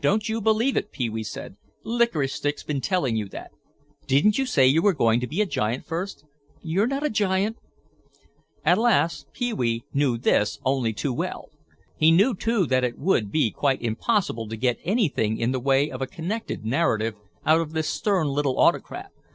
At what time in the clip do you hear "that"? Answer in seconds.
3.28-3.50, 12.64-12.84